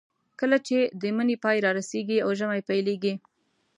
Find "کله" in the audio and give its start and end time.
0.39-0.57